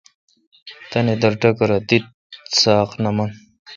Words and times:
تانی 0.89 1.15
در 1.21 1.33
ٹکرہ 1.41 1.77
۔دی 1.85 1.97
تہ 2.47 2.55
ساق 2.61 2.89
نہ 3.03 3.09
من 3.15 3.29